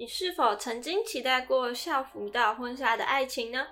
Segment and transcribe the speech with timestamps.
[0.00, 3.66] 你是否曾经期待过校服到婚纱的爱情呢？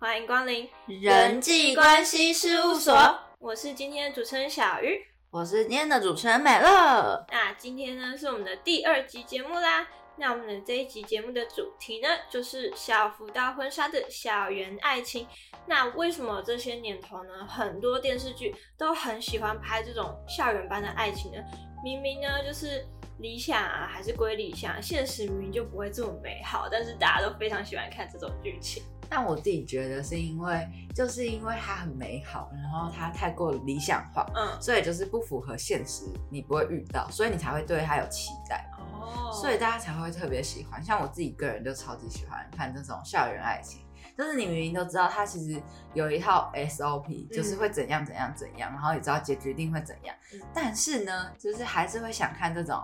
[0.00, 2.92] 欢迎光临人际关系事务所，
[3.38, 7.24] 我是今天的主持人小鱼，我是今天的主持人美乐。
[7.30, 9.86] 那今天呢是我们的第二集节目啦。
[10.16, 15.28] 那我们的这一集节目的主题呢，就是校服到婚纱的校园爱情。
[15.66, 21.38] 那为什么这些年头呢，很多电视剧都很喜欢拍这种校园般的爱情呢？
[21.84, 22.84] 明明呢就是
[23.18, 28.82] 理想啊，还是归理想，现实明明就不会这么美好，但是大家都非常喜欢看这种剧情。
[29.10, 38.70] 但我自己觉得是因为，就是因为它很美好，然后它太过理想化，嗯，所以就是不符合现实，你不会遇到，所以你才会对它有期待。
[38.76, 40.84] 哦，所以大家才会特别喜欢。
[40.84, 43.80] 像我自己个人就超级喜欢看这种校园爱情，
[44.16, 45.60] 就是你明明都知道它其实
[45.94, 50.14] 有一套 SOP，就是会怎样怎样怎样，然后也知道结局一定会怎样，
[50.52, 52.78] 但是呢，就是还是会想看这种。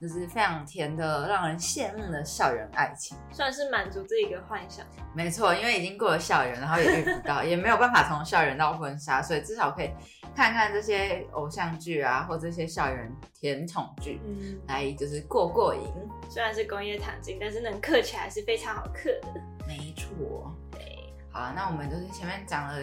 [0.00, 4.86] 就是非常甜的、让人羡慕的校园爱情，算是满足这一个幻想。
[5.12, 9.90] 没错，因为已经过了校园，然后也遇不到， 也没有办法从校园到婚纱，所以至少可以
[10.36, 15.82] 看看这些偶像剧啊，或这些校园甜宠剧，嗯，来就是过过瘾。
[16.30, 19.40] 虽然是工业糖精，但是能刻起来是非常好刻的。
[19.66, 20.54] 没错。
[20.70, 22.74] 对，好了，那我们就是前面讲了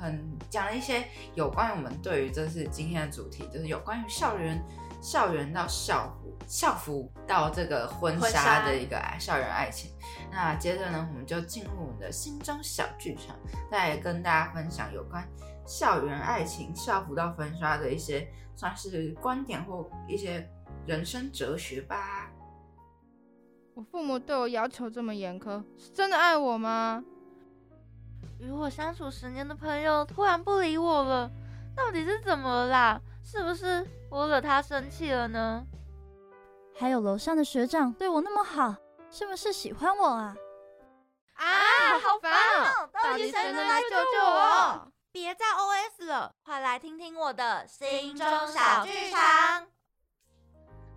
[0.00, 4.60] 很讲了一些有关于我们对于这是今天的主题，就是有关于校园。
[5.06, 9.92] 校园到校服，校服到这个婚纱的一个校园爱情。
[10.32, 13.36] 那接着呢，我们就进入我们的心中小剧场，
[13.70, 15.24] 再跟大家分享有关
[15.64, 20.44] 校园爱情、校服到婚纱的一些算是观点或一些
[20.86, 22.28] 人生哲学吧。
[23.74, 27.04] 我父母对我要求这么严苛，是真的爱我吗？
[28.40, 31.30] 与我相处十年的朋友突然不理我了，
[31.76, 33.00] 到底是怎么了啦？
[33.22, 33.86] 是不是
[34.16, 35.62] 我惹他生气了呢？
[36.74, 38.74] 还有楼上的学长对我那么好，
[39.10, 40.34] 是不是喜欢我啊？
[41.34, 41.44] 啊，
[42.02, 42.88] 好烦哦！
[42.94, 44.90] 到底谁能来救救我？
[45.12, 49.66] 别再 OS 了，快来听听我的心中小剧场。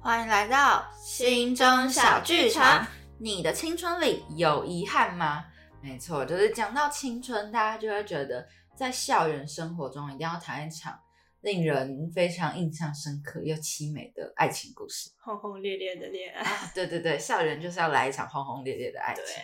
[0.02, 2.88] 欢迎来到心中小剧场。
[3.18, 5.44] 你的青春里有遗憾吗？
[5.82, 10.98] 没错，就是讲到青春，大家就会觉得在校园生活中一定要谈一场。
[11.42, 16.72] 令人非常印象深刻又凄美的爱情故事，轰轰烈烈的恋爱啊！
[16.76, 19.44] 对对对，校园就是要来一场轰轰烈烈的爱情。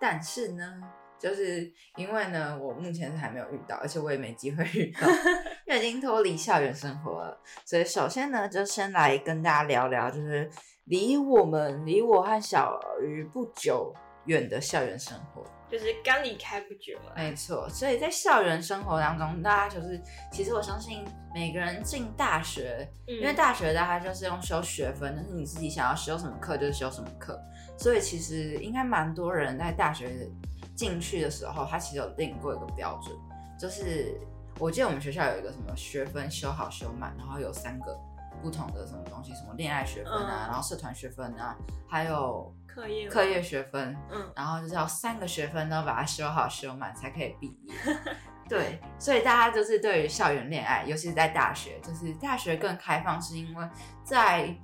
[0.00, 0.82] 但是呢，
[1.18, 5.06] 就是因为呢，我目前是还没有遇到，而且我也没机会遇到，
[5.66, 7.38] 因为已经脱离校园生活了。
[7.64, 10.50] 所以首先呢，就先来跟大家聊聊，就是
[10.84, 13.94] 离我们离我和小鱼不久
[14.26, 15.44] 远的校园生活。
[15.68, 17.68] 就是刚离开不久，没错。
[17.68, 20.00] 所以在校园生活当中，大家就是，
[20.30, 21.04] 其实我相信
[21.34, 27.36] 每个人进大学，因为大学大家就是用修学分，但是你自己想要修什么课就是修什么课。
[27.76, 30.30] 所以其实应该蛮多人在大学
[30.76, 33.12] 进去的时候，他其实有定过一个标准，
[33.58, 34.16] 就是
[34.60, 37.98] 我记得我们学校有一个什么学分修好修满，然后有三个
[38.40, 41.56] 不同的什么东西，什么恋爱学分啊，然后社团学分啊，
[41.88, 42.54] 还有。
[42.76, 47.74] 课业课业学分，嗯，然后就是要三个学分都把它修好修满才可以毕业。
[48.46, 53.66] 对，所以大家就是对于校园恋爱，尤其是在大学，就是大学更开放，是因为
[54.04, 54.54] 在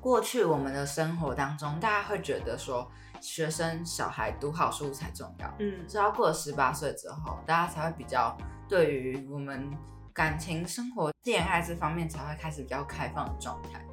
[0.00, 2.88] 过去我们的生活当中，大家会觉得说
[3.20, 9.68] 学生小孩读好书才重要，嗯，直到过了十八岁之后，大家才会比较对于我们
[10.12, 13.84] 感情生活、恋爱这方面才会开始比较开放的状态。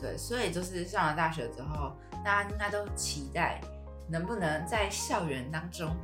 [0.00, 1.96] 对，所以就是上了大学之后。
[2.24, 3.60] 大家应该都期待，
[4.08, 5.94] 能不能在校园当中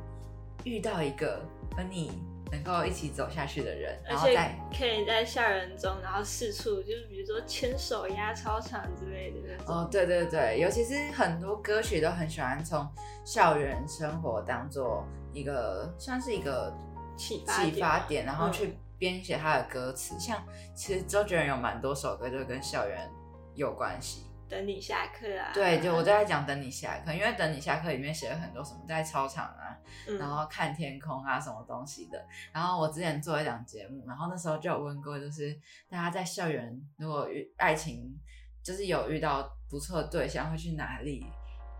[0.63, 1.41] 遇到一个
[1.75, 2.21] 跟你
[2.51, 9.63] 能够一起走下去的人，而且可以在校园中，然后四处就是比如说牵手压操场之类的。
[9.65, 12.87] 哦，对对对，尤其是很多歌曲都很喜欢从
[13.23, 16.75] 校园生活当做一个算是一个
[17.15, 20.19] 启启发点，然后去编写他的歌词。
[20.19, 20.43] 像
[20.73, 23.07] 其实周杰伦有蛮多首歌就跟校园
[23.53, 24.25] 有关系。
[24.49, 25.51] 等你下课啊！
[25.53, 29.77] 对，就我都在讲等你下课，因为等你下课里面写了很多什么在操场啊，
[30.19, 32.25] 然后看天空啊什么东西的。
[32.51, 35.55] 然后我之前做一档节目，然后那时候就有问过，就是
[35.89, 38.19] 大家在校园如果遇爱情，
[38.63, 41.25] 就是有遇到不错的对象，会去哪里？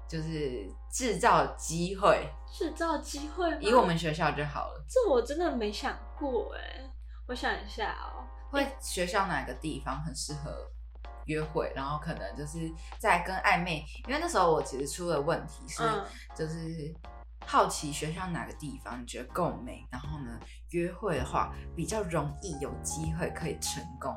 [0.07, 4.83] 就是制造机会，制造机会，以我们学校就好了。
[4.89, 6.83] 这我真的没想过哎，
[7.27, 10.67] 我想一下哦，会学校哪个地方很适合？
[11.29, 12.57] 约会，然后可能就是
[12.97, 15.83] 在跟暧昧，因为那时候我其实出了问题，是
[16.35, 16.93] 就是
[17.45, 20.39] 好奇学校哪个地方你觉得够美，然后呢
[20.71, 24.13] 约会的话比较容易有机会可以成功。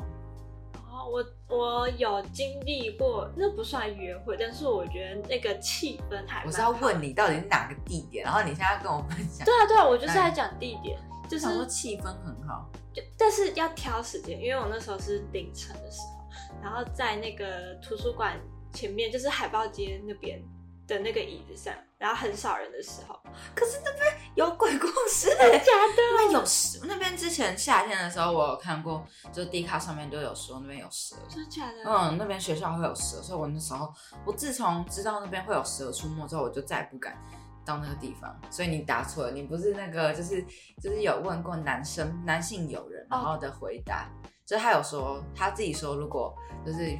[0.90, 6.44] 哦，我我有经历过，那不算约会，但是我觉得那个气氛还……
[6.46, 9.44] 我是要问你到底是哪个地点，然后你现在要跟我分享。
[9.44, 10.98] 对啊，对啊，我就是在讲地点，
[11.28, 16.21] 就是说气氛很好，就但是要挑时间，因为我那时候是凌晨的时候，
[16.62, 18.40] 然后在那个图书馆
[18.72, 20.42] 前面，就是海报街那边。
[20.84, 23.14] 的那个椅子上，然后很少人的时候，
[23.54, 24.04] 可是那边
[24.34, 26.22] 有鬼故事，真的假的？
[26.22, 26.80] 因为有蛇。
[26.86, 31.84] 那边之前夏天的时候，我有看过，就是地卡上面都有说那边有蛇，真的假的？
[31.86, 33.94] 嗯，那边学校会有蛇，所以我那时候，
[34.26, 37.16] 我自从知道那边会有蛇出没之后，我就再也不敢
[37.64, 38.36] 到那个地方。
[38.50, 40.44] 所以你答错了，你不是那个，就是
[40.82, 44.10] 就是有问过男生男性友人，然后的回答，
[44.46, 46.34] 就是他有说他自己说，如果
[46.64, 46.98] 就是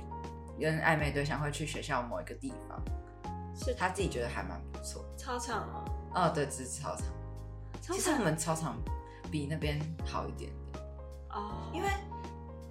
[0.60, 2.82] 跟暧昧对象会去学校某一个地方。
[3.54, 5.84] 是他自己觉得还蛮不错，操场啊，
[6.14, 7.04] 哦对，这是操场。
[7.82, 8.78] 其实我们操场
[9.30, 10.84] 比那边好一点点
[11.28, 11.88] 哦，因为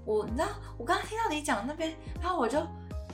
[0.06, 0.48] 我你知道，
[0.80, 2.60] 我刚刚听到你讲那边，然后我就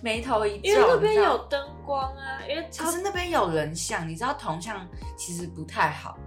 [0.02, 4.88] 眉头一皱，因为那边有灯光啊，因为可是那边有人像，你知道铜像
[5.18, 6.18] 其实不太好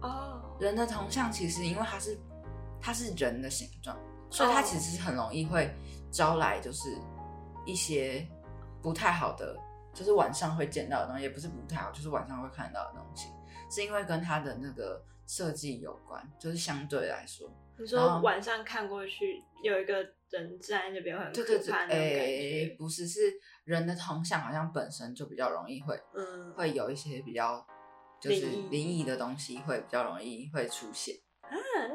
[0.00, 2.18] 哦，人的铜像其实因为它是
[2.80, 3.94] 它是人的形状，
[4.36, 5.70] 所以它其实很容易会
[6.10, 6.96] 招来就是
[7.64, 8.26] 一些
[8.82, 9.56] 不太好的。
[9.94, 13.28] 就是晚上会见到的东西，也不是不太好，就是晚上会看到的东西，
[13.70, 23.20] 是因为跟它的那个设计有关，就是相对来说，你说晚上看过去有一个人在那边很可怕那种感觉，不是，是
[23.64, 27.66] 人的铜像好像本身就比较容易会，嗯，会有一些比较
[28.20, 31.16] 就是灵异的东西会比较容易会出现。
[31.76, 31.90] 啊，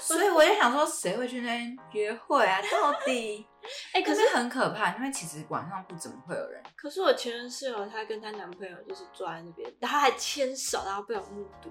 [0.00, 2.60] 所以我也想说，谁会去那边约会啊？
[2.70, 3.46] 到底？
[3.92, 6.62] 哎，可是很可怕，因为其实晚上不怎么会有人。
[6.76, 11.70] 可是我前任室友，她跟她男朋友就是坐在那边，然后还牵手，然后被我目睹。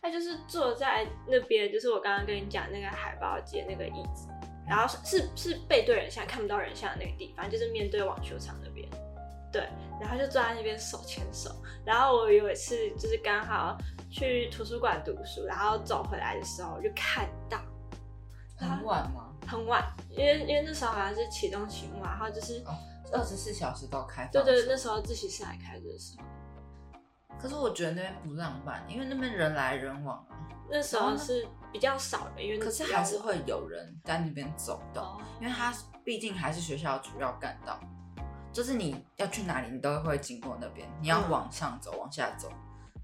[0.00, 4.28] 他就是坐在那边，就是我刚刚跟你讲那个海报街那个椅子，
[4.66, 8.88] 然后是是背对人像，看不到人像的那个地方，就是面对网球场那边。
[9.52, 9.68] 对，
[10.00, 11.50] 然后就坐在那边手牵手。
[11.84, 13.76] 然后我有一次就是刚好。
[14.10, 17.58] 去图书馆读书，然后走回来的时候就看到，
[18.56, 19.34] 很晚吗？
[19.46, 22.64] 很晚，因为因为那时候好像是启动期末，然后就是
[23.12, 24.26] 二十四小时都开。
[24.32, 26.24] 对对，那时候自习室还开着的时候。
[27.38, 30.40] 可是我觉得那边不浪漫，因为那边人来人往啊。
[30.70, 35.04] 那时候是比较少的，因为可是还是会有人在那边走动，
[35.38, 35.70] 因为它
[36.02, 37.78] 毕竟还是学校主要干道，
[38.52, 40.88] 就是你要去哪里，你都会经过那边。
[41.00, 42.48] 你要往上走，往下走。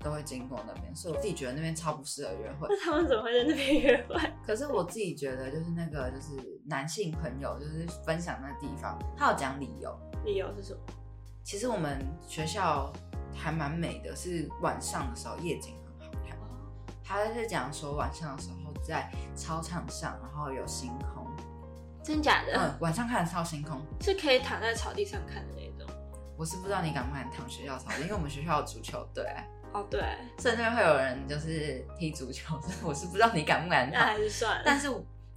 [0.00, 2.68] 都会经过那边，所以我自己觉得那边超不适合约会。
[2.68, 4.20] 那他们怎么会在那边约会？
[4.44, 9.98] 可是我自己觉得，就是那个就是男性朋友，就是分享那地方，他有讲理由。
[10.22, 10.80] 理由是什么？
[11.42, 12.92] 其实我们学校
[13.34, 16.38] 还蛮美的，是晚上的时候夜景很好看。
[17.02, 21.23] 他在讲说晚上的时候在操场上，然后有星空。
[22.04, 22.52] 真假的？
[22.54, 25.90] 嗯，晚上看得到星空，是可以躺在草地上看的那种。
[26.36, 29.24] 我是不知道你敢不敢躺学校草地，因为我们学校有足球队。
[29.72, 30.00] 哦，对，
[30.38, 34.62] 甚至会有人就是踢足球， 我是不知道你敢不敢那还是算了。
[34.64, 34.88] 但是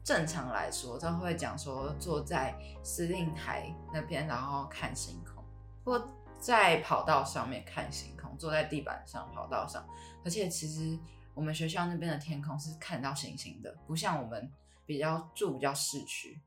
[0.04, 2.54] 正常来说，都会讲说坐在
[2.84, 5.44] 司令台那边，然后看星空，
[5.86, 9.84] 或在跑道上面看星空，坐在地板上跑道上。
[10.24, 11.00] 而且其实
[11.34, 14.52] 我们学校那边的天空是看到星星的，不像我们
[14.86, 16.40] 比较住比较市区，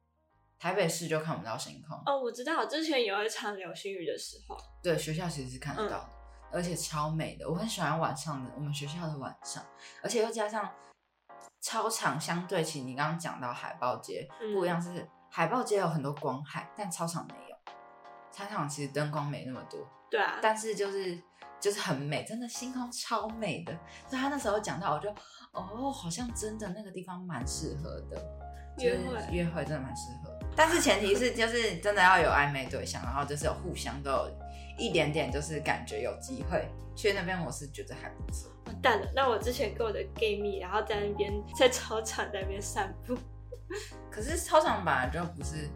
[0.61, 1.97] 台北市就看不到星空。
[2.05, 6.11] 哦，我知道，之前有一场流星雨的时候，对，学校其实是看得到的。
[6.53, 9.65] 而且超美的，我很喜欢晚上的我们学校的晚上，
[10.03, 10.69] 而且又加上
[11.61, 17.57] 操场相对起你刚刚讲到海报街不一样，是海报街有很多光害，但操场没有。
[18.31, 21.19] 操场其实灯光没那么多，对啊，但是就是
[21.59, 23.73] 就是很美，真的星空超美的。
[24.09, 25.09] 所以他那时候讲到，我就
[25.53, 28.21] 哦，好像真的那个地方蛮适合的，
[28.79, 34.31] 约会约会真的蛮适合，但是前提是就是真的要有暧昧对象，然后就是有互相都有。
[34.79, 38.51] 一点点就是感觉有机会去那边，我是觉得还不错。
[38.65, 43.15] 完蛋了，那我之前跟我的 gay 蜜，然后在那边在操场在那边散步。
[44.11, 45.69] 可是操场本来就不是，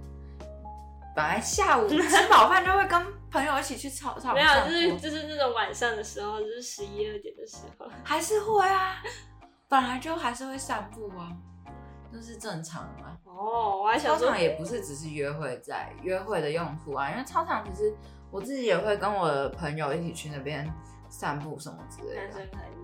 [1.15, 4.33] 本来下午吃饱饭就会跟朋友一起去操场。
[4.33, 9.03] 没有，就是就是那种晚上的时候，就是十一二点的时候，还是会啊，
[9.69, 11.31] 本来就还是会散步啊，
[12.15, 13.19] 那是正常啊。
[13.25, 17.95] 哦，我还想操场也不是只是约会在约会的用途啊，因为操场其实。
[18.31, 20.69] 我自己也会跟我的朋友一起去那边
[21.09, 22.23] 散步什么之类的。
[22.23, 22.75] 男生还是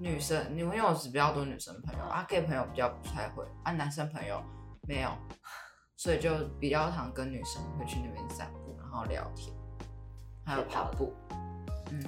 [0.00, 0.56] 女生？
[0.56, 4.42] 女生，因为我是比较多女生朋友，啊，gay 朋友比较不太会，啊，男生朋友
[4.88, 5.10] 没有，
[5.96, 9.54] 所以就比较常跟女生会去那边散步，然后聊天，
[10.44, 11.14] 还有跑步。
[11.92, 12.02] 嗯，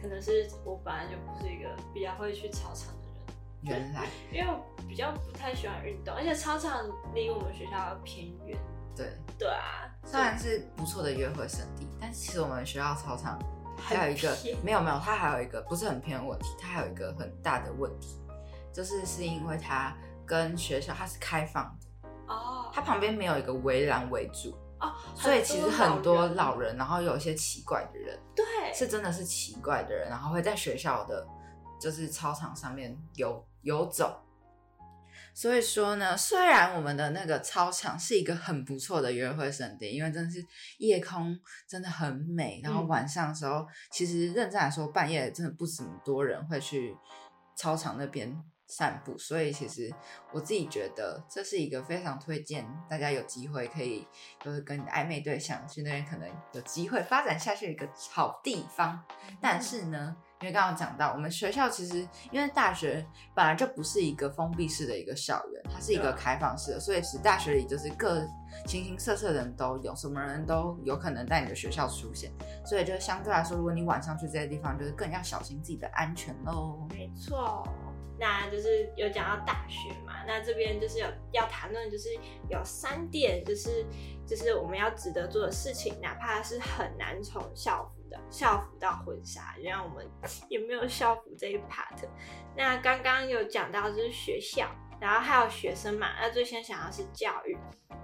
[0.00, 2.94] 可能是我本来就不是一个比较会去操场。
[3.62, 8.58] 原来，因为我比较不太喜欢运动，而且操场离我们学校偏远。
[8.96, 9.12] 对。
[9.38, 13.40] 对啊，虽然是不错的约会圣地，但其实我们学校操场
[13.76, 18.20] 还有一个没有没有，它还有一个不是很偏的问题，它还有一个很大的问题，
[18.72, 31.26] 就是是因为它跟学校它是开放的，哦，它旁边没有一个围栏围住，哦，所以其实很多人老人，然后有一些奇怪的人，对是真的是奇怪的人，然后会在学校的
[31.80, 34.20] 就是操场上面游游走。
[35.34, 40.44] 所以说呢，虽然我们的那个操场是一个很不错的约会圣地，因为真的是
[40.76, 46.94] 夜空真的很美，然后嗯晚上的时候，其实认真来说，半夜真的不怎么多人会去
[47.56, 49.90] 操场那边散步，所以其实
[50.32, 54.06] 我自己觉得这是一个非常推荐大家有机会可以
[54.44, 59.02] 就是跟你的暧昧对象去那边可能有机会发展下去的一个好地方。
[59.40, 68.20] 但是呢，因为刚刚讲到我们学校其实因为大学本来就不是一个封闭式的一个校园，它是一个开放式的，所以其实大学里就是各
[68.66, 72.32] 形形色色的人都有，什么人都有可能在你的学校出现，
[72.66, 76.84] 所以就相对来说，如果你晚上去这些地方，就是更要小心自己的安全喽。
[76.90, 77.64] 没错，
[78.18, 82.08] 那就是有讲到大学嘛，那这边就是有要谈论，就是
[82.48, 83.86] 有三点，就是
[84.26, 90.06] 就是我们要值得做的事情，哪怕是很难从校服的校服到婚纱，原来我们
[90.48, 92.06] 也没有校服这一 part。
[92.54, 94.68] 那刚刚有讲到就是学校，
[95.00, 97.56] 然后还有学生嘛，那最先想到是教育。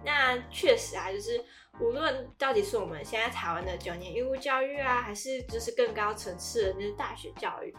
[0.05, 1.45] 那确实啊，就是
[1.81, 7.75] 无论到底是我们现在台湾的九年义务教育啊，还是就是更高层次的那大学教育，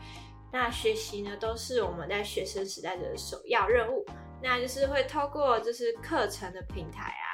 [0.52, 4.06] 那学习呢都是我们在学生时代的首要任务。
[4.42, 7.28] 那就是会透过就是课程的平台啊，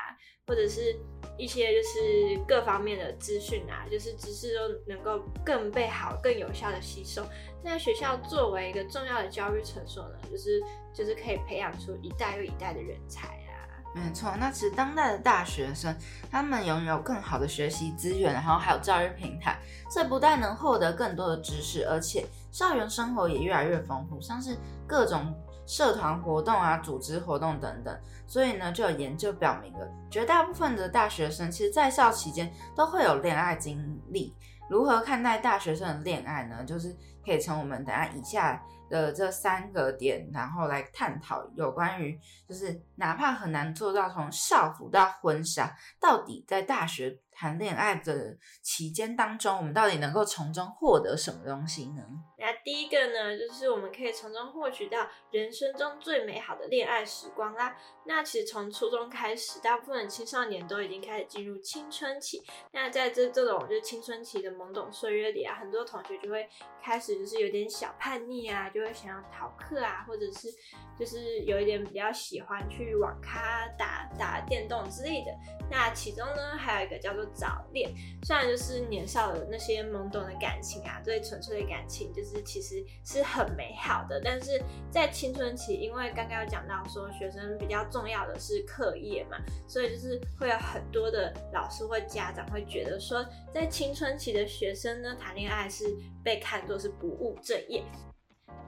[0.47, 0.95] 或者是
[1.37, 7.25] 一些就是各方面的资讯啊，就是知识都能够更被好、更有效的吸收。
[7.63, 10.61] 那学校作为一个重要的教育场所呢，就是
[10.93, 13.65] 就是可以培养出一代又一代的人才啊。
[13.95, 15.97] 没错，那其实当代的大学生，
[16.29, 19.57] 他们拥有更好的学习资源，然后还有教育平台，
[19.89, 25.33] 所以不但能获得更多的知识，而且校园生活也越来越丰富，像是各种
[25.65, 27.99] 社团活动啊、组织活动等等。
[28.27, 34.35] 所以呢，就有研究表明了，绝大部分的大学生其实在校期间都会有恋爱经历。
[34.67, 36.63] 如何看待大学生的恋爱呢？
[36.63, 42.19] 就是可以从我们等下以下的这三个点，然后来探讨有关于，
[42.49, 52.01] 就是哪怕很难做到从校服到婚纱，到底在大学谈恋爱的期间当中，我们到底能够从中获得什么东西呢？
[52.37, 57.75] 那第一个呢，就是我们可以从中获取到人生中最美好的恋爱时光啦。
[58.05, 62.43] 那其实从初中开始，大部分青少年都已经开始进入青春期。
[62.71, 66.47] 那在这这种就是青春期的懵懂岁月里啊，很多同学就会
[66.81, 70.53] 开始就是有点小叛逆啊，就会想要逃课啊，或者是
[70.99, 75.31] 就是有一点比较喜欢去网咖打打电动之类的。
[75.69, 77.91] 那其中呢，还有一个叫做早恋，
[78.23, 84.21] 虽然就是年少的那些懵懂的感情啊，最纯粹的感情，就其实是很美好的。
[84.23, 95.85] 但是在青春期，因为刚刚有讲到说学生比较重要的是课业嘛，所以就是会有很多的老师或家长会觉得说，在青春期的学生呢，谈恋爱是
[96.23, 97.83] 被看作是不务正业。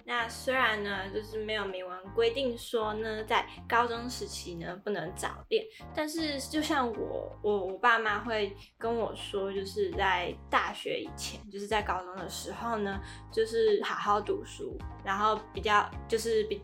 [0.05, 13.01] 那虽然呢，就是没有明文规定说呢，在高中时期呢不能早恋，但是就像我我我爸妈会跟我说，就是在大学以前，就是在高中的时候呢，
[13.33, 16.61] 就是好好读书，然后比较就是比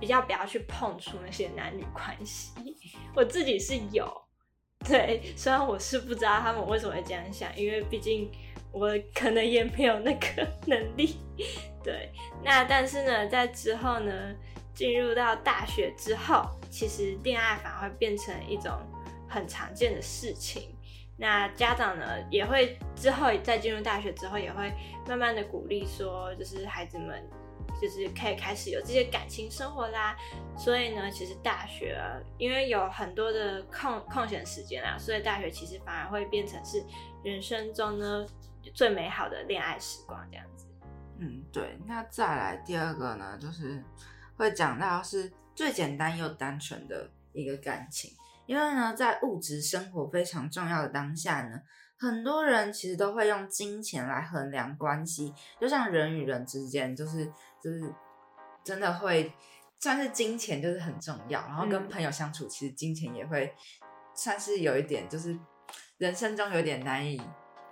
[0.00, 2.52] 比较不要去碰触那些男女关系。
[3.14, 4.10] 我自己是有，
[4.86, 8.30] 对，虽然我是不知道他们为什么会这样想，因为毕竟
[8.78, 11.16] 我可能也没有那个能力。
[11.82, 12.12] 对，
[12.44, 14.34] 那但是呢，在之后呢，
[14.74, 18.72] 进入到大学之后，其实恋爱反而会变成一种
[19.26, 20.74] 很常见的事情。
[21.16, 24.70] 那家长呢，也会之后在进入大学之后，也会
[25.08, 27.26] 慢慢的鼓励说，就是孩子们
[27.80, 30.14] 就是可以开始有这些感情生活啦。
[30.58, 31.98] 所以呢，其实大学
[32.36, 36.84] 因为有很多的空空闲时间啊，所以大学其实反而会变成是
[37.22, 38.26] 人生中呢
[38.74, 40.66] 最美好的恋爱时光这样子。
[41.18, 41.78] 嗯，对。
[41.86, 43.82] 那再来第二个呢，就是
[44.36, 48.10] 会讲到是最简单又单纯的一个感情，
[48.46, 51.60] 因为呢，在物质生活非常重要的当下呢，
[51.98, 57.24] 很多人其实都会用金钱来衡量关系，就像人与人之间，就是
[57.62, 57.90] 就是
[58.62, 59.32] 真的会
[59.78, 63.54] 算是金钱就是很重要，然后跟嗯朋友相处，其实金钱也会
[64.14, 65.38] 算是有一点，就是
[65.96, 67.18] 人生中有点难以。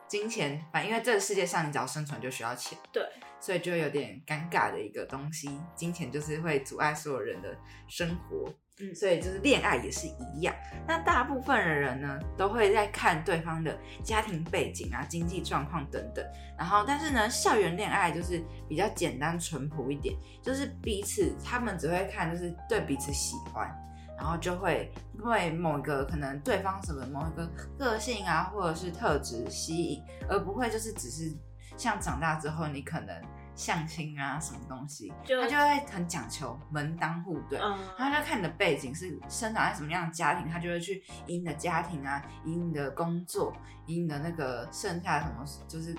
[0.07, 3.03] 金钱，反因为这个世界上，你只要生存就需要钱，对，
[3.41, 5.61] 所以就有点尴尬的一个东西。
[5.75, 7.57] 金钱就是会阻碍所有人的
[7.89, 8.53] 生活。
[8.81, 10.53] 嗯，所以就是恋爱也是一样。
[10.85, 16.27] 那大部分的人呢，都会在看对方的家庭背景啊、经济状况等等。
[16.59, 23.73] 然后，但是呢，校园恋爱就是比较简单淳朴一点，就是彼此他们只会看就是对彼此喜欢，
[24.17, 27.47] 然后就会因为某一个可能对方什么某一个
[27.79, 31.37] 个性啊，或者是特质吸引，而不会就是只是
[31.77, 33.15] 像长大之后你可能。
[33.57, 37.57] 相亲啊，什么东西，他就会很讲求门当户对，
[37.97, 43.53] 他就看你的背景是生长在什么样的家庭，他就会去以你的家庭啊，以你的工作，
[43.87, 45.97] 以你的那个剩下什么，就是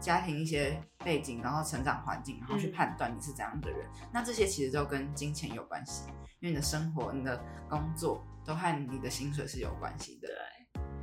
[0.00, 3.86] 家庭一些背景，然后成长环境，然后去判断你是怎样的人。
[4.12, 6.04] 那这些其实都跟金钱有关系，
[6.40, 10.28] 因为你的生活、你的工作都和你的薪水是有关系的。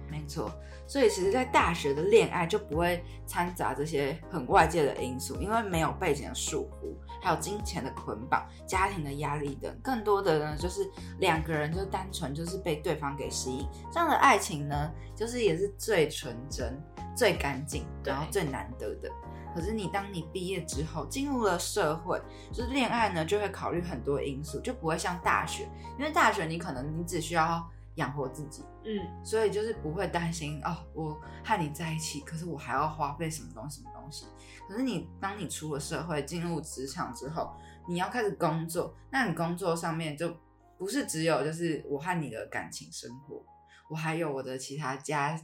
[0.08, 0.50] 没错，
[0.88, 10.89] 所以其实，在大学的恋爱就不会掺杂这些很外界的因素，因为没有背景的束缚，还有金钱的捆绑、家庭的压力等，更多的呢，就是
[11.20, 16.82] 两个人就单纯就是被对方给吸引，这样的爱情呢，就是也是最纯真、
[17.15, 19.10] 最干净，然后最难得的。
[19.55, 25.67] 可是你当你毕业之后，进入了社会，就是恋爱呢，就会考虑很多因素，就不会像大学，
[25.98, 27.65] 因为大学你可能你只需要。
[27.95, 34.25] 养活自己，嗯，所以就是不会担心哦，我和你在一起，可是我还要花费什么东西什么东西。
[34.67, 37.55] 可是你当你出了社会，进入职场之后，
[37.88, 40.36] 你要开始工作，那你工作上面就
[40.77, 43.41] 不是只有就是我和你的感情生活，
[43.89, 45.39] 我还有我的其他家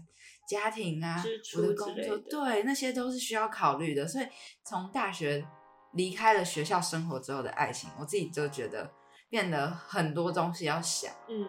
[0.51, 1.23] 家庭啊，
[1.55, 4.07] 我的工作，对，那些都是需要考虑的。
[4.07, 4.27] 所以
[4.65, 5.45] 从大学
[5.93, 8.91] 离开了学校生活之后的爱情，我自己就觉得
[9.29, 11.47] 变得很多东西要想，嗯。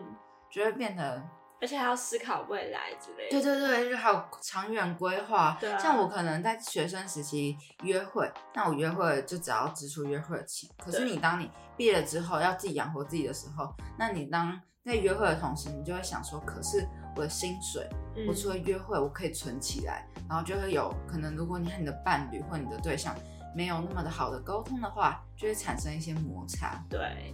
[0.52, 1.26] 就会变得，
[1.62, 3.30] 而且还要思考未来之类。
[3.30, 5.56] 对对对，就还有长远规划。
[5.59, 10.68] 对，像我可能在学生时期约会，那我约会就只要支出约会的钱。
[10.76, 17.89] 可是你当你毕业了之后，要自己养活自己的时候，那你当在约会的同时，你就会想说，可是我的薪水，
[18.27, 23.15] 我除了约会，我可以存起来，然后就会有可能，如果你和你的伴侣或你的对象
[23.55, 26.85] 没有那么的好的沟通的话，就会产生一些摩擦。
[26.89, 27.33] 对。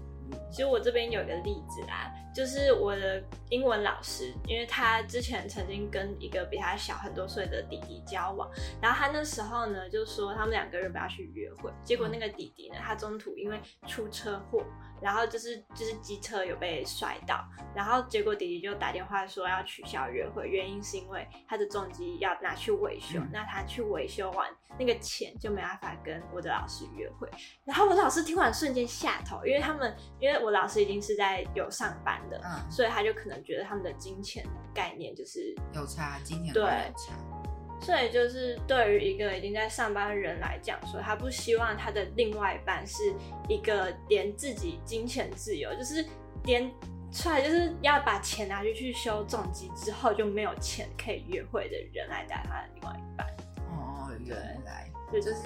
[0.50, 8.48] 其实我这边有一个例子啦，就是我的英文老师，因为他之前曾经跟一个比他小很多岁的弟弟交往，
[8.80, 14.62] 然后他那时候呢就说他们两个人不要去约会，结果那个弟弟呢，他中途因为出车祸。
[15.00, 27.28] 然后就是就是机车有被摔到，然后结果弟弟就打电话说要取消约会，原因是因为他的重机要拿去维修，那他去维修完那个钱就没办法跟我的老师约会。
[27.64, 37.14] 然后我老师听完瞬间下头，因为他们因为我老师已经是在有上班的，嗯，所以他就可能觉得他们的金钱概念就是有差，金钱对差。
[37.80, 43.14] 所以就是对于一个已经在上班的人来讲，说他不希望他的另外一半是
[43.48, 46.04] 一个连自己金钱自由，就是
[46.42, 46.68] 连
[47.12, 53.26] 出来就是要把钱拿去去修重机之后就没有钱可以约会的人来带他的另外一半。
[54.30, 55.42] 哦，原来就是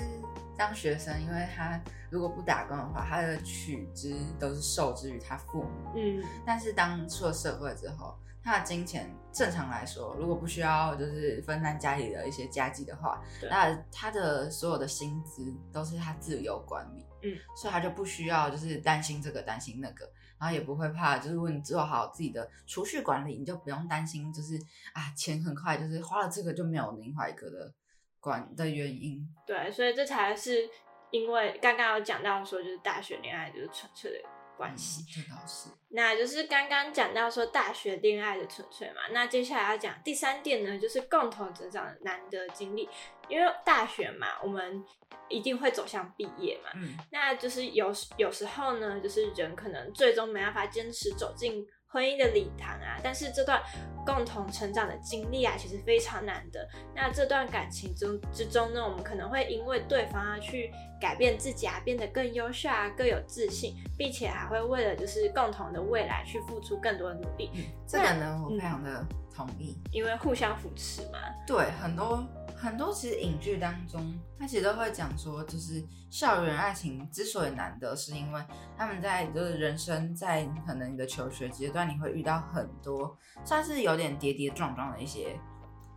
[0.56, 5.92] 当学生，因为他如果不打工的话，他的取之都是受之于他父母。
[5.96, 8.16] 嗯，但是当出了社会之后。
[8.44, 24.58] 他的金钱正常来说，如果不需要就是分担家里的一些家计的话，那他的所有的薪资都是他自由管理，嗯，所以他就不需要就是担心这个担心那个，然后也不会怕，就是如果你做好自己的储蓄管理，你就不用担心就是
[24.92, 27.72] 啊钱很快就是花了这个就没有另外一个的
[28.22, 29.20] 管的原因。
[29.44, 30.66] 对，所以这才是
[31.10, 34.28] 因为刚刚有讲到说，就是大学恋爱就是纯粹的。
[34.54, 35.70] 关系，这倒是。
[35.88, 42.88] 那就是刚刚讲到说大学恋爱的纯粹嘛，那接下来要讲第三点呢，就是共同成长的难得经历。
[43.28, 44.84] 因为大学嘛，我们
[45.28, 51.66] 一定会走向毕业嘛，嗯，那就是有有时候呢，就是人可能最终没办法坚持走进。
[51.92, 53.60] 婚姻的礼堂啊，但是这段
[54.06, 56.66] 共同成长的经历啊，其实非常难得。
[56.94, 67.50] 那这段感情中之中呢，我们可能会因为对方啊去改变自己啊，变得更优秀啊，更有自信，并且还会为了就是共同的未来去付出更多的努力。
[67.86, 71.18] 这个呢，我非常的同意，因为互相扶持嘛。
[71.46, 72.26] 对，很多。
[72.54, 78.40] 很多其实影剧当中，他其实都会讲说，就是校园爱情之所以难得，是因为
[78.78, 85.36] 他们在就是人生在可能你的求学阶段，你会遇到很多算是有点跌跌撞撞的一些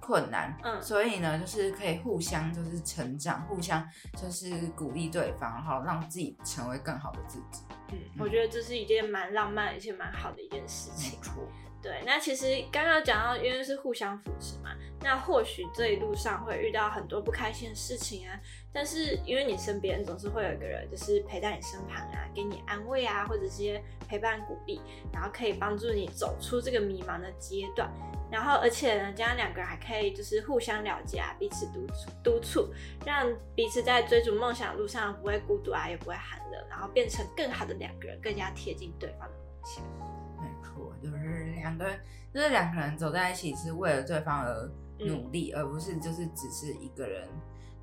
[0.01, 7.61] 困难，嗯，所以呢，就是可以互相就是成长，互相就是鼓励对方，然后让自己成为更好的自己。
[7.91, 11.11] 嗯，我觉得这是一件蛮浪漫而且蛮好的一件事情。
[11.11, 11.47] 没错。
[11.85, 14.71] 对，那其实刚刚讲到，因为是互相扶持嘛，
[15.01, 18.39] 那或许这一路上会遇到很多不开心的事情啊，
[18.73, 24.81] 但是因为你身边总是会有一个人，就是陪在你身旁啊，给你安慰啊，或者是些陪伴鼓励，
[25.13, 27.87] 然后可以帮助你走出这个迷茫的阶段。
[28.31, 32.73] 然后而且呢，这样两个人还可以就是互相了解啊，彼此督促督促，
[33.05, 40.24] 让彼此在追逐梦想的路上不会孤独啊，也不会寒冷，然后变成更好的两个人，更加贴近对方的梦想。
[40.65, 41.99] 没错，就是两个人，
[42.33, 47.27] 就是两个人走在一起是为了对方而努力，而不是就是只是一个人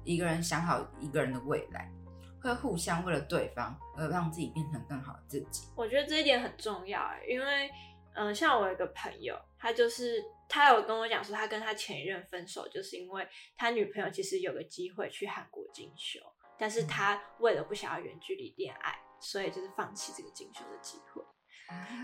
[0.05, 1.91] 一个人想好一个人的未来，
[2.41, 5.69] 会互相为了对方而让自己变成更好的自己。
[5.77, 7.71] 我觉得这一点很重要哎，因为
[8.15, 16.21] 嗯，像我有一个朋友，他就是他有跟我讲说，他跟他前一任分手，就是因为他女朋友其实有个机会去韩国进修，
[16.59, 21.23] 但是他为了不想要远距离恋爱，所以就是放弃这个进修的机会。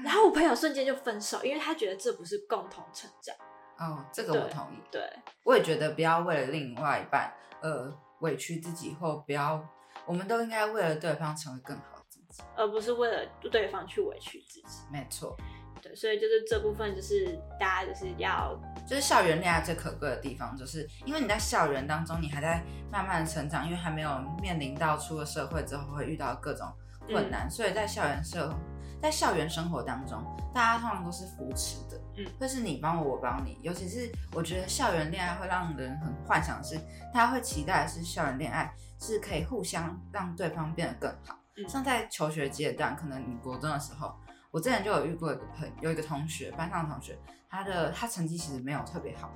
[0.05, 3.35] 然后我朋友瞬间就分手，因为他觉得这不是共同成长。
[3.79, 4.83] 哦，这个我同意。
[4.91, 5.03] 对，
[5.45, 9.65] 我也觉得不要为了另外一半呃委屈自己，或不要，
[10.07, 14.67] 我们都应该为了对方成为更好的自己，而不是为了对方去委屈自己。
[14.91, 15.37] 没错。
[15.81, 26.67] 对，所以就是这部分，就是大家就是要，就是校园恋爱最可贵的地方，就是因为你在校园当中，你还在慢慢成长，因为还没有面临到出了社会之后会遇到各种
[27.07, 28.53] 困难，所以在校园社。
[29.01, 33.59] 在校园生活当中，大家通常都是扶持的，嗯，会是你帮我，我帮你。
[33.63, 36.77] 尤其是我觉得校园恋爱会让人很幻想，是
[37.13, 41.39] 大家会期待的是校园恋爱是可以互相让对方变得更好。
[41.57, 44.15] 嗯像在求学阶段，可能你国中的时候，
[44.51, 49.31] 我之前就有遇过一个朋有一个同学，班上同学，他的他成绩其实没有特别好，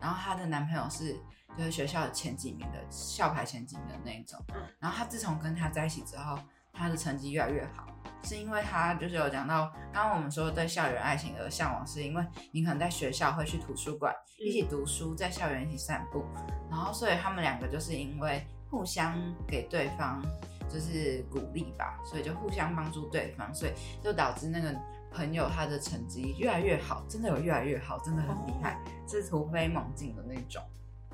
[0.00, 1.14] 然后她的男朋友是
[1.56, 4.42] 就是学校的前几名的校排前几名的那一种，
[4.78, 6.38] 然后他自从跟他在一起之后，
[6.72, 7.86] 他的成绩越来越好。
[8.24, 16.24] 是因为他就是有讲到，刚刚我们说对校园爱情的向往，是因为你可能在学校会去图书馆一起读书，在校园一起散步，
[16.68, 20.20] 然后所以他们两个就是因为互相给对方
[20.68, 24.74] 就是鼓励吧，所以就互相帮助对方，所以就导致那个
[25.12, 30.60] 朋友他的成绩越来越好，真的有越来越好，真的很厉害，是突飞猛进的那种。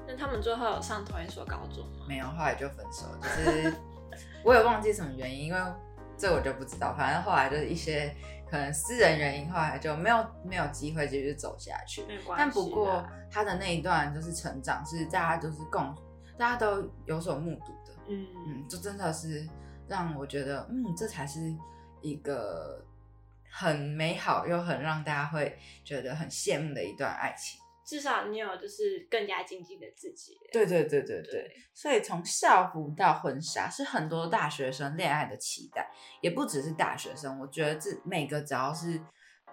[0.07, 2.07] 那他们最后有上同一所高中吗？
[2.09, 3.75] 没有，后来就分手，就是
[4.45, 5.61] 我也忘记什么原因，因为。
[6.17, 8.15] 这我就不知道，反正后来就是一些
[8.49, 12.07] 可能私人原因，后来就没有没有机会继续走下去。
[12.39, 15.93] 但不过他的那一段就是成长，是大家就是共，
[16.39, 17.93] 大家都有所目睹的。
[18.07, 19.45] 嗯嗯，就真的是
[19.89, 21.53] 让我觉得，嗯，这才是
[22.01, 22.81] 一个
[23.51, 27.61] 很美好又很让大家会觉得很羡慕的一段爱情。
[27.85, 30.37] 至少你有就是更加精进的自己。
[30.53, 31.51] 对对对对对。
[31.75, 37.38] 所以从校服到婚纱是很多大学生恋爱的期待，也不只是大学生。
[37.40, 38.99] 我觉得这每个只要是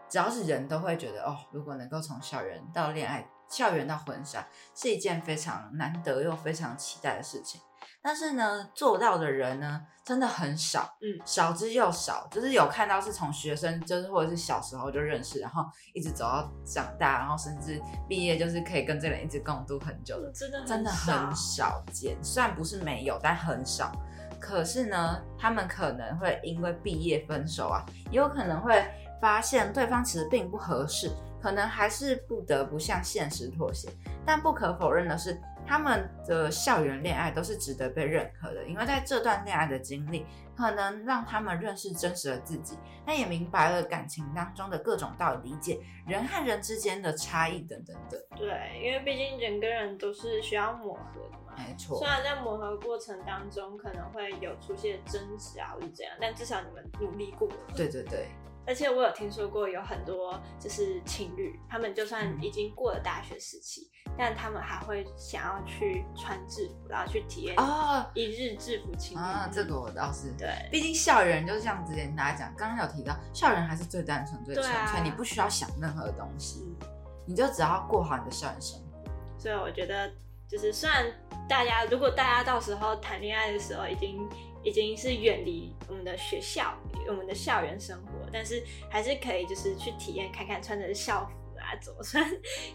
[0.10, 7.60] 只要是人都会觉得哦，如果能够从校园到恋爱，校园到婚纱是一件非常难得又非常期待的事情。
[8.04, 12.28] 但是呢，做到的人呢，真的很少，嗯，少之又少。
[12.32, 22.18] 就是有看到是从学生，就是或者是小时候就认识，然后一直走到长大，然后甚至毕业，就是可以跟这个人一直共度很久的，真的真的很少见。
[22.24, 23.92] 虽然不是没有，但很少。
[24.40, 28.84] 可是呢，他们可能会因为毕业分手啊，也有可能会
[29.22, 33.88] 发现对方其实并不合适，可能还是不得不向现实妥协。
[34.26, 35.40] 但不可否认的是。
[35.72, 48.20] 他们的校园恋爱都是值得被认可的，因为在这段恋爱的经历，可能让他们认识真实的自己，但也明白了感情当中的各种道理，理解人和人之间的差异等等等。
[48.36, 51.54] 对，因为毕竟人跟人都是需要磨合的嘛。
[51.56, 51.98] 没错。
[51.98, 57.56] 虽然在磨合过程当中可能会有出现争执啊，或者怎样，但至少你们努力过了。
[57.74, 58.28] 对对对。
[58.65, 69.50] 而且我有听说过有很多就是情侣，他们就算已经过了大学时期，但他们还会想要去穿制服，然后去体验哦一日制服情侣啊。
[69.52, 76.63] 这个我倒是对，毕竟校园就是像之前大家讲，刚刚有提到校园还是最单纯、最纯粹，你不需要想任何东西，
[77.26, 79.12] 你就只要过好你的校园生活。
[79.39, 80.12] 所以我觉得，
[80.47, 81.06] 就是虽然
[81.50, 84.30] 大家如果大家到时候谈恋爱的时候已经。
[84.63, 86.76] 已经是远离我们的学校，
[87.08, 92.26] 我们的校园生活，但是还是可以就是去体验看看穿着校服啊怎么穿，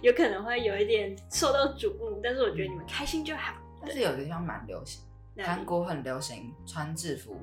[0.02, 3.54] 有可能会有一点受到瞩目，但是我觉得你们开心就好。
[3.80, 5.02] 但是有的地方蛮流行，
[5.38, 7.40] 韩国很流行穿制服。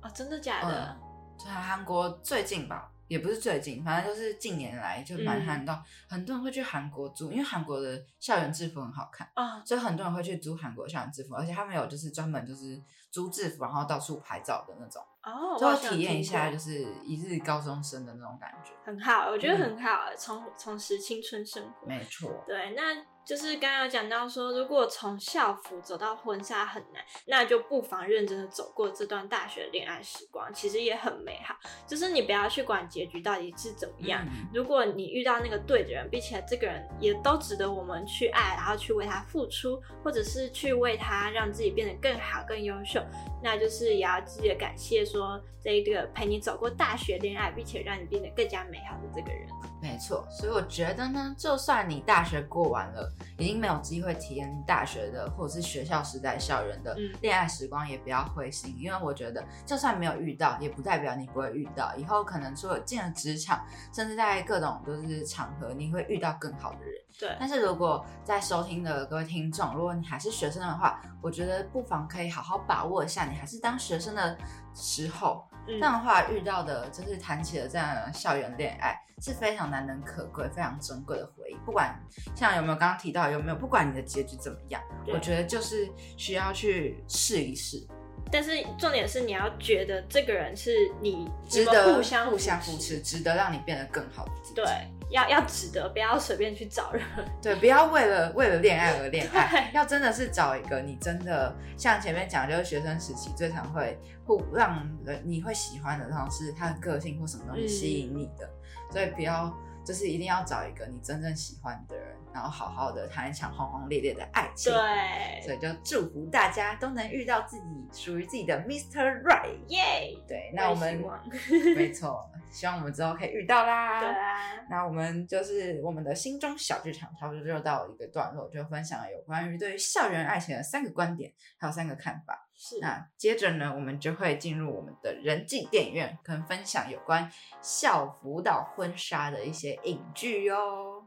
[0.00, 0.96] 哦，真的假的？
[1.38, 2.88] 对，韩国最近吧。
[3.08, 15.02] 也不是最近，反正就是近年来就蛮看到很多人会去韩国租，因为韩国的校园制服很好看啊，所以很多人会去租韩国校园制服，而且他们有就是专门就是租制服然后到处拍照的那种。
[15.24, 18.72] 哦，就我好像体验一下就是一日高中生的那种感觉。
[18.84, 21.86] 很好，我觉得嗯很好，重重拾青春生活。
[21.86, 31.54] 没错，对，那就是刚刚有讲到说，如果从校服走到婚纱很难，那就不妨认真的走过这段大学恋爱时光，其实也很美好。
[31.86, 43.00] 就是你不要去管结局到底是怎么样，嗯如果你遇到那个对的人，并且这个人也都值得我们去爱，然后去为他付出，或者是去为他让自己变得更好、更优秀，
[43.40, 49.46] 那就是也要记得感谢说这一个陪你走过大学恋爱，并且让你变得更加美好的这个人。
[49.82, 61.94] 没错，所以我觉得呢，就算你大学过完了，已经没有机会体验大学的或者是学校时代校园的嗯恋爱时光，也不要灰心，因为我觉得就算没有遇到，也不代表你不会遇到。
[61.96, 67.01] 以后可能说进了职场，甚至在各种就是场合，你会遇到更好的人。
[67.18, 74.36] 对，但是如果在收听的各位听众，如果你还是学生的话，我觉得不妨可以好好把握一下你还是当学生的
[74.74, 75.78] 时候，嗯。
[75.78, 81.54] 这样的话遇到的就是谈起了这样的校园恋爱是非常难能可贵、非常珍贵的回忆。
[81.64, 81.94] 不管
[82.34, 87.86] 像有没有刚刚提到有没有，不管你的结局怎么样，我觉得就是需要去试一试，
[88.32, 94.54] 但是重点是你要觉得这个人是你值得互相互相扶持，值得让你变得更好的自己。
[94.56, 94.66] 对，
[95.12, 97.02] 要要值得，不要随便去找人。
[97.40, 108.48] 对，不要为了为了恋爱而恋爱，要真的是找一个你真的像前面讲，就是学生时期最常会互让人你会喜欢的，然后是他的个性或什么东西吸引你的，
[108.90, 114.72] 所以不要就是一定要找一个你真正喜欢的人，然后好好的谈一场轰轰烈烈的爱情。
[114.72, 119.22] 对所，以就祝福大家都能遇到自己属于自己的 Mr.
[119.22, 119.58] Right。
[119.68, 120.16] 耶！
[120.26, 121.02] 对，那我们
[121.76, 124.00] 没错，希望我们之后可以遇到啦。
[124.00, 132.48] 对啊，那我们就是我们的心中小剧场，差不多就到一个段落，就分享了有关于对于校园爱情的三个观点，还有三个看法。
[132.64, 137.28] 是那接着呢，我们就会进入我们的人际电影院，跟分享有关
[137.60, 141.02] 校服到婚纱的一些影剧哦。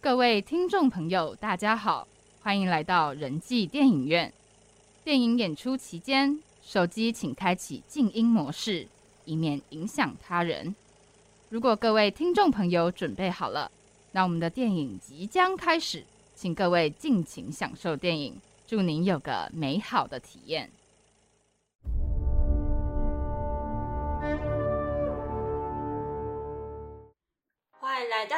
[0.00, 2.08] 各位听众朋友，大家好，
[2.42, 4.32] 欢迎来到人际电影院。
[5.04, 8.88] 电影演出期间，手机请开启静音模式，
[9.24, 10.74] 以免影响他人。
[11.54, 13.70] 如果各位听众朋友准备好了，
[14.10, 18.36] 那我们的电影即将开始，请各位尽情享受电影，
[18.66, 20.68] 祝您有个美好的体验。
[27.70, 28.36] 欢迎来到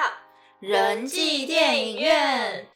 [0.60, 2.66] 人际电影院。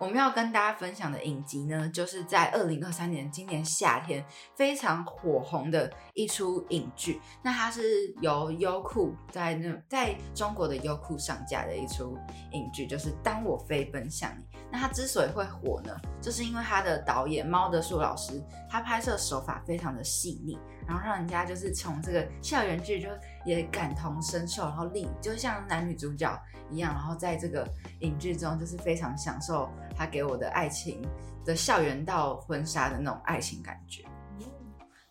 [0.00, 7.20] 我们要跟大家分享的影集呢，就是在二零二三年今年夏天非常火红的一出影剧。
[7.42, 12.16] 那它是由优酷在那在中国的优酷上架的一出
[12.52, 14.42] 影剧，就是《当我飞奔向你》。
[14.70, 20.56] 那它之所以会火呢，就是因为它的导演猫德树老师，他拍摄手法非常的细腻，
[20.86, 23.08] 然后让人家就是从这个校园剧就
[23.44, 27.66] 也感同身受，然后立就像男女主角一样，然后在这个
[28.00, 31.02] 影剧中就是非常享受他给我的爱情
[31.44, 34.04] 的校园到婚纱的那种爱情感觉。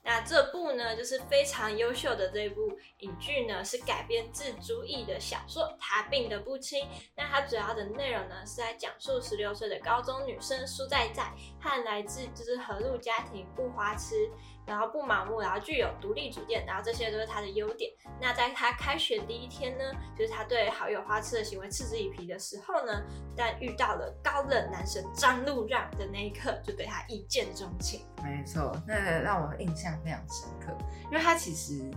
[0.09, 2.61] 那这部呢，就是非常优秀的这部
[2.99, 6.79] 影剧呢，是改编自朱毅的小说《他病得不轻》。
[7.13, 14.15] 那它主要的内容呢，是在讲述十六岁的高中女生苏在在和来自就是和睦家庭、不花痴，
[14.67, 17.89] 然后不盲目，然后具有独立主见，然后这些都是他的优点。
[18.21, 19.83] 那在他开学第一天呢，
[20.17, 23.01] 就是他对好友花痴的行为嗤之以鼻的时候呢，
[23.35, 28.01] 但遇到了高冷男神张路让的那一刻，就对他一见钟情。
[28.21, 31.89] 没错，那个让我印象非常深刻，因为他其实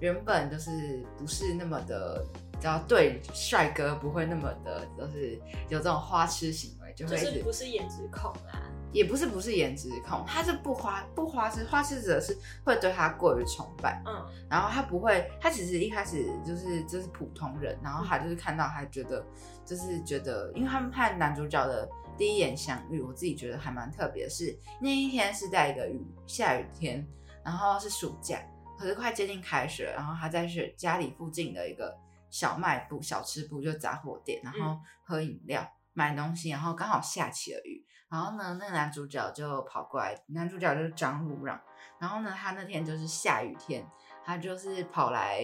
[0.00, 2.22] 原本就是不是那么的，
[2.60, 8.60] 只要对帅哥不会那么的，就是有这种花痴行为，就会就是不是颜值控啊，
[8.92, 19.24] 也不是不是颜值控，他是不花不花痴，花痴者是会对他过于崇拜，嗯，然后他不会，他其实一开始就是就是普通人，然后他就是看到他觉得
[19.64, 27.06] 就是觉得，因为他们看男主角的第一眼相遇，我自己觉得还蛮特别的是那一天是在一个雨下雨天，
[27.44, 28.40] 然后是暑假，
[28.76, 31.96] 可是快接近开学，然后他在学家里附近的一个
[32.30, 41.60] 小卖部、小吃部就杂货店，然后喝饮料、买东西，然后刚好下起了雨，然后呢，那个男主角就跑过来，男主角就是张路让，
[41.98, 43.86] 然后呢，他那天就是下雨天，
[44.24, 45.40] 他就是跑来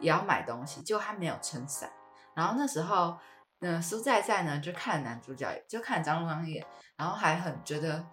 [0.00, 1.90] 也要买东西，结果他没有撑伞，
[2.34, 3.18] 然后那时候，
[3.60, 8.04] 呃，苏在在呢就看了男主角，就看了张路让一眼，然后还很觉得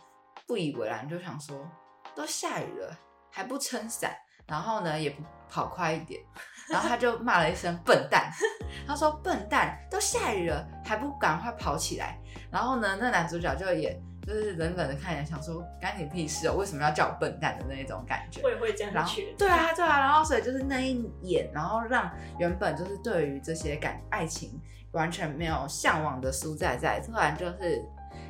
[0.48, 1.70] 不以为然，就想说
[2.16, 2.98] 都下雨了
[3.30, 4.16] 还不撑伞，
[4.48, 6.22] 然后呢也不跑快一点，
[6.70, 8.32] 然后他就骂了一声笨蛋，
[8.88, 12.20] 他说笨蛋，都下雨了还不赶快跑起来，
[12.52, 18.42] 然后呢那男主角就也就是冷冷的看着，想说干你屁事哦，为什么要叫我笨蛋的那一种感觉。
[18.42, 19.34] 我也会这然后样觉。
[19.38, 24.60] 对啊，对啊，然后所以就是那一眼，然后让原本就是对于这些感爱情
[24.92, 27.84] 完全没有向往的苏在在，突然就是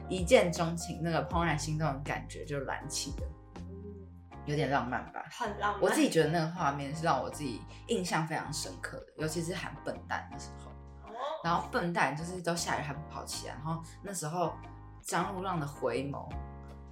[0.10, 3.28] 一见钟情，那个怦然心动的感觉就燃起了，
[4.45, 5.23] 有点浪漫吧。
[5.32, 5.82] 很浪漫。
[5.82, 10.71] 我自己觉得那个画面是让我自己印象非常深刻的，尤其是喊笨蛋的时候。
[11.03, 14.53] 哦，然后笨蛋就是都下雨还不跑起来，然后那时候
[15.01, 16.29] 张路浪的回眸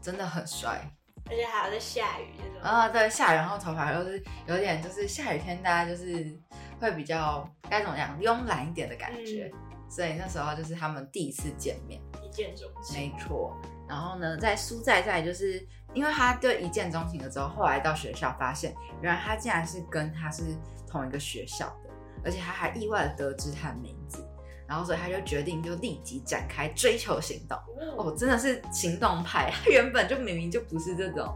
[0.01, 0.81] 真的很帅。
[1.29, 2.61] 而且还有在下雨那种。
[2.61, 6.39] 啊，对，下雨，然后头发又是有点就是下雨天，大家就是
[6.79, 9.51] 会比较该怎么讲，慵懒一点的感觉。
[9.87, 13.11] 所以那时候就是他们第一次见面，一见钟情。
[13.11, 13.55] 没错。
[13.91, 15.61] 然后呢，在苏在在就是
[15.93, 20.43] 因为他对一见钟情了之后，后来到学校发现，原来他竟然是跟他是
[20.87, 21.89] 同一个学校的，
[22.23, 24.25] 而且他还意外的得知他的名字。
[24.65, 27.57] 然后所以他就决定就立即展开追求行动。
[27.97, 29.51] 哦，真的是行动派。
[29.51, 31.35] 他原本就明明就不是这种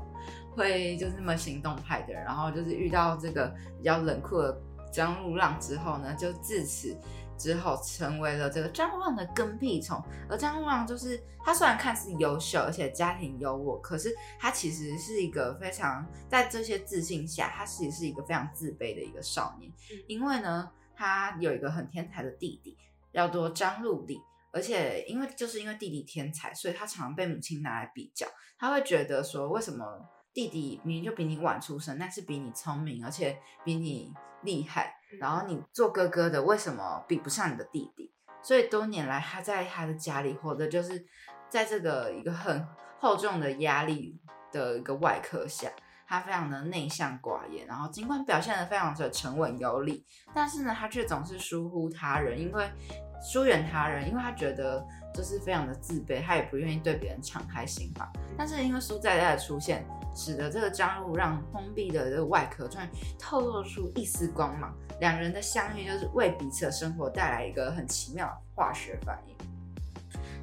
[0.55, 4.57] 会就是那么行动派的人，然后就是遇到这个比较冷酷的
[4.89, 6.97] 张路浪之后呢，就自此
[7.37, 10.01] 之后成为了这个张望的跟屁虫。
[10.29, 19.71] 而张望就是他虽然看似优秀，而且家庭优渥，可是他其实是一个非常在这些自信下，他其实是一个非常自卑的一个少年，
[20.07, 22.77] 因为呢，他有一个很天才的弟弟。
[23.13, 24.19] 叫做张陆力，
[24.51, 28.27] 而且因为就是因为弟弟天才，所以他常常被母亲拿来比较。
[28.59, 38.11] 他会觉得说，为什么弟弟明明就比你晚出生，但是比你聪明，而且比你厉害，然后你做哥哥的为什么比不上你的弟弟？
[38.43, 41.03] 所以多年来，他在他的家里活的就是
[41.49, 42.67] 在这个一个很
[42.99, 44.19] 厚重的压力
[44.51, 45.71] 的一个外壳下。
[46.07, 52.71] 他非常的内向寡言，然后尽管表现的非常的沉稳有礼，但是呢，他却总是疏忽他人，因为
[53.21, 58.11] 疏远他人，因为他觉得就是非常的自卑，他也不愿意对别人敞开心房。
[58.37, 69.35] 但是因为苏在在的出现，使得这个张璐让封闭的这个外壳突然透露出一丝光芒，两人的相遇就是为彼此的生活带来一个很奇妙的化学反应。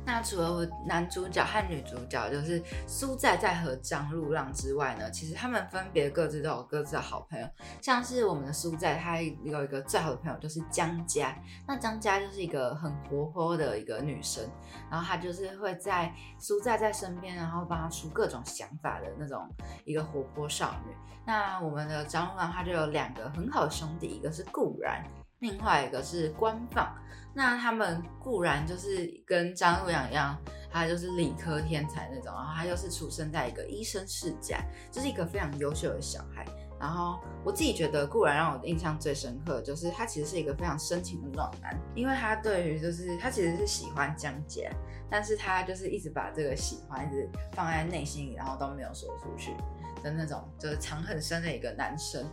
[0.04, 7.46] 那除了男主角和女主角就是苏在在和张路浪之外呢，其实他们分别各自都有各自的好朋友。
[7.80, 11.36] 像是我们的苏在，他有一个最好的朋友就是江佳。
[11.68, 14.44] 那江佳就是一个很活泼的一个女生，
[14.90, 19.48] 然后她就是会在苏在在身边，然后帮她出各种想法的那种
[19.84, 20.96] 一个活泼少女。
[21.24, 25.04] 那我们的张路浪他就有两个很好的兄弟，一个是固然，
[25.38, 26.92] 另外一个是官放。
[27.34, 30.36] 那他们固然就是跟张路阳一样，
[30.70, 34.58] 他就是理科天才那种，然后他又是出生在一个医生世家，
[34.90, 36.44] 就是一个非常优秀的小孩。
[36.78, 44.68] 然后我自己觉得固然让我印象最深刻，就是他其实是一个非常深情的暖男，因为他对于就是他其实是喜欢江姐，
[45.08, 49.54] 但是他就是一直把这个喜欢一直放在内心里，然后都没有说出去
[50.02, 52.28] 的那种，就是藏很深的一个男生。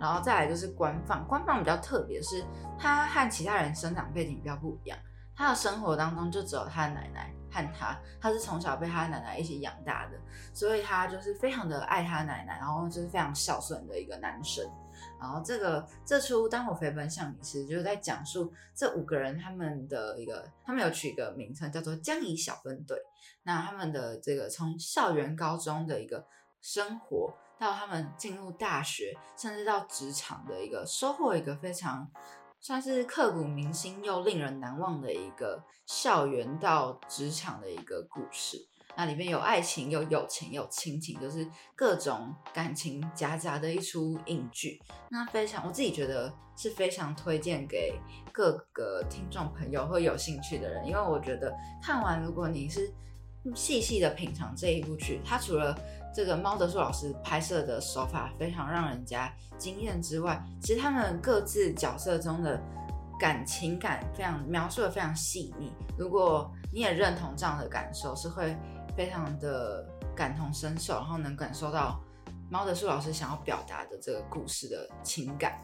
[0.00, 2.42] 然后再来就是官方，官方比较特别，是
[2.78, 4.98] 他和其他人生长背景比较不一样。
[5.36, 10.18] 他的生活当中就只有他的奶奶和他，他是从小被他的奶奶一起养大的，
[10.52, 14.64] 所以他就是非常的爱他奶奶，然后就是非常孝顺的一个男生。
[15.18, 22.98] 然后这个这出《当我飞奔向你时》就是在讲述这五个人他们的一个，他们有取一个名称叫做江怡小分队。
[23.42, 26.26] 那他们的这个从校园高中的一个
[26.60, 27.34] 生活。
[27.60, 32.10] 到他们进入大学，甚至到职场的一个收获，一个非常
[32.58, 38.66] 算是刻骨铭心又令人难忘的一个校园到职场的一个故事。
[38.96, 41.46] 那里面有爱情，有友情，有亲情，就是
[41.76, 44.80] 各种感情夹杂的一出影剧。
[45.10, 47.94] 那非常，我自己觉得是非常推荐给
[48.32, 52.92] 各个听众朋友或有兴趣的人，因为我觉得看完，如果你是
[53.54, 55.74] 细细的品尝这一部剧，它除了
[56.12, 62.60] 这个猫德树老师拍摄的手法非常让人家惊艳之外，其实他们各自角色中的
[63.18, 65.72] 感情感非常描述的非常细腻。
[65.96, 68.56] 如果你也认同这样的感受，是会
[68.96, 72.00] 非常的感同身受，然后能感受到
[72.50, 75.62] 猫德树老师想要表达的这个故事的情感。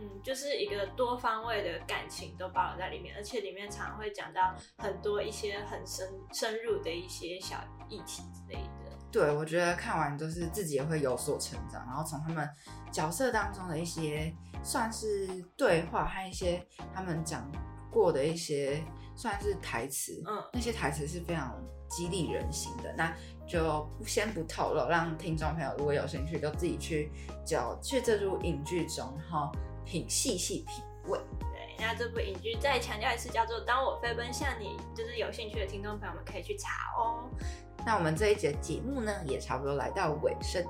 [0.00, 8.81] 嗯，就是一个多方位的感情都包含在里面，而且里面常会讲到很多一些很深深入的一些小议题之类的。
[9.12, 12.48] 对，我觉得看完就是自己也会有所成长，然后从他们
[12.90, 14.34] 角色当中的一些
[14.64, 17.46] 算是对话和一些他们讲
[17.90, 18.82] 过的一些
[19.14, 22.90] 算是台词，嗯那些台词是非常激励人心的。
[22.96, 23.14] 那
[23.46, 27.12] 就不先不透露，让听众朋友如果有兴趣，就自己去
[27.44, 29.52] 就去这部影剧中，然后
[29.84, 31.18] 品细细品味。
[31.38, 37.28] 对，那这部影剧再强调一次，叫做《当我飞奔向你》，就是有兴趣的听众朋友们可以去查哦。
[37.84, 40.64] 那我们这一节节目呢，也差不多来到尾声，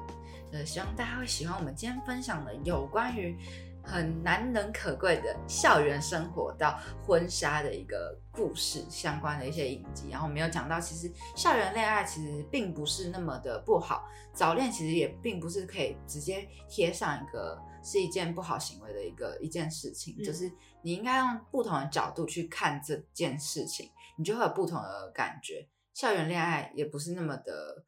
[0.53, 3.37] 呃，希望大家会喜欢我们今天分享的有关于
[3.83, 10.09] 很难能可贵的校园生活到婚纱的一个故事相关的一些影集。
[10.11, 20.51] 然后我们有讲到，其实校园恋爱其实并不是那么的不好，早恋其实也并不是可以直接贴上一个是一件不好行为的一个一件事情，嗯就是
[20.81, 25.69] 你应该用不同的角度去看这件事情，你就会有不同的感觉。
[25.95, 27.85] 校园恋爱也不是那么的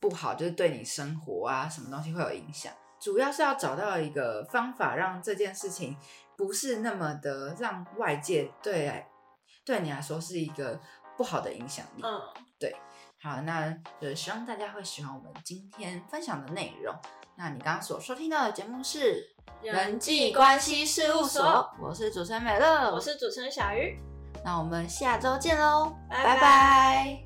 [0.00, 2.72] 不好，就是对你生活啊什么东西会有影响。
[2.98, 5.96] 主要是要找到一个方法，让这件事情
[6.36, 9.06] 不是那么的让外界对来
[9.64, 10.80] 对你来说是一个
[11.16, 12.02] 不好的影响力。
[12.02, 12.20] 嗯，
[12.58, 12.74] 对
[13.22, 16.94] 好，那就希望大家会喜欢我们今天分享的内容。
[17.36, 23.98] 那你刚刚所收听到的节目是人际关系事务所，我是主持人美乐，我是主持人小鱼，
[24.42, 27.25] 那我们下周见喽，拜拜拜拜